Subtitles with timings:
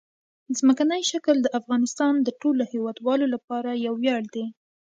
[0.57, 4.45] ځمکنی شکل د افغانستان د ټولو هیوادوالو لپاره یو ویاړ دی.